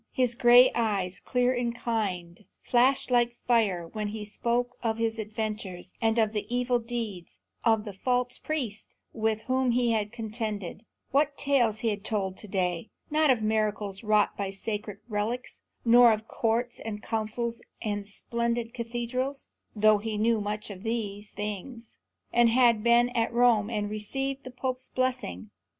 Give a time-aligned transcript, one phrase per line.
[0.11, 5.93] His gray eyes, clear and kind, flashed like fire when he spoke of his adventures,
[6.01, 10.83] and of the evil deeds of the false priests with whom he had contended.
[11.11, 12.89] What tales he had told that day!
[13.11, 19.49] Not of miracles wrought by sacred relics; nor of courts and councils and splendid cathedrals;
[19.75, 21.95] though he knew much of these things,
[22.33, 25.51] and had been at Rome and received the Pope's blessing.